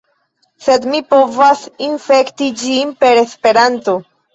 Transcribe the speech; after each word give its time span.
Sed 0.67 0.87
mi 0.93 1.01
povas 1.11 1.63
infekti 1.91 2.51
ĝin 2.67 2.99
per 3.05 3.25
Esperanto 3.29 4.01